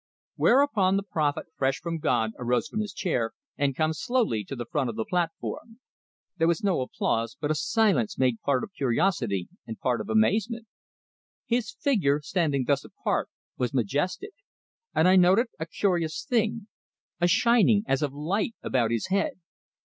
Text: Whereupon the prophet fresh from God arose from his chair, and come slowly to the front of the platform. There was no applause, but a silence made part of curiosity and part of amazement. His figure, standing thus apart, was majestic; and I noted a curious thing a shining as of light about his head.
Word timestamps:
Whereupon 0.35 0.97
the 0.97 1.03
prophet 1.03 1.45
fresh 1.55 1.77
from 1.79 1.99
God 1.99 2.31
arose 2.39 2.67
from 2.67 2.79
his 2.79 2.91
chair, 2.91 3.33
and 3.55 3.75
come 3.75 3.93
slowly 3.93 4.43
to 4.45 4.55
the 4.55 4.65
front 4.65 4.89
of 4.89 4.95
the 4.95 5.05
platform. 5.05 5.79
There 6.37 6.47
was 6.47 6.63
no 6.63 6.81
applause, 6.81 7.37
but 7.39 7.51
a 7.51 7.53
silence 7.53 8.17
made 8.17 8.41
part 8.41 8.63
of 8.63 8.73
curiosity 8.73 9.47
and 9.67 9.77
part 9.79 10.01
of 10.01 10.09
amazement. 10.09 10.65
His 11.45 11.69
figure, 11.79 12.19
standing 12.19 12.63
thus 12.65 12.83
apart, 12.83 13.29
was 13.59 13.75
majestic; 13.75 14.31
and 14.95 15.07
I 15.07 15.17
noted 15.17 15.49
a 15.59 15.67
curious 15.67 16.25
thing 16.25 16.65
a 17.19 17.27
shining 17.27 17.83
as 17.85 18.01
of 18.01 18.11
light 18.11 18.55
about 18.63 18.89
his 18.89 19.09
head. 19.09 19.39